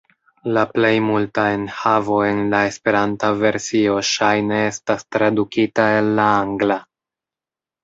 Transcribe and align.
La 0.53 0.61
plej 0.77 0.93
multa 1.09 1.43
enhavo 1.57 2.17
en 2.29 2.41
la 2.55 2.63
Esperanta 2.71 3.31
versio 3.43 3.99
ŝajne 4.15 4.59
estas 4.73 5.07
tradukita 5.19 5.89
el 6.01 6.13
la 6.23 6.29
angla. 6.41 6.83